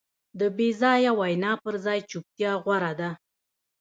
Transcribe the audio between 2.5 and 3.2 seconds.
غوره ده.